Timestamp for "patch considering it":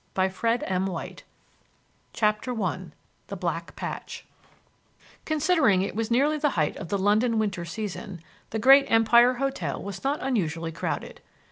3.75-5.95